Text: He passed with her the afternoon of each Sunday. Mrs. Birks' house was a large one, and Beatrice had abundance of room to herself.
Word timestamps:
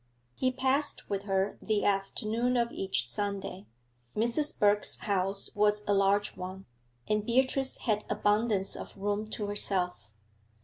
He 0.33 0.49
passed 0.51 1.07
with 1.11 1.25
her 1.25 1.59
the 1.61 1.85
afternoon 1.85 2.57
of 2.57 2.71
each 2.71 3.07
Sunday. 3.07 3.67
Mrs. 4.17 4.57
Birks' 4.57 4.97
house 4.97 5.51
was 5.53 5.83
a 5.87 5.93
large 5.93 6.35
one, 6.35 6.65
and 7.07 7.23
Beatrice 7.23 7.77
had 7.81 8.03
abundance 8.09 8.75
of 8.75 8.97
room 8.97 9.29
to 9.29 9.45
herself. 9.45 10.11